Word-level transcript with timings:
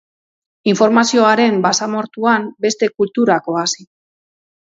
Informazioaren 0.71 1.59
basamortuan, 1.65 2.49
beste 2.67 2.91
kulturak 3.01 3.51
oasi. 3.57 3.87